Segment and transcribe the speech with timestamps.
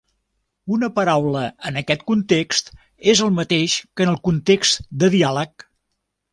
[0.77, 2.73] Una paraula en aquest context
[3.15, 5.71] és el mateix que en el context de diàleg.